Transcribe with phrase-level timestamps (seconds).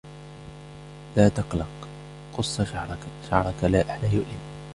[1.15, 1.87] لا تقلق,
[2.33, 2.61] قص
[3.31, 4.39] شعرك لا يؤلم.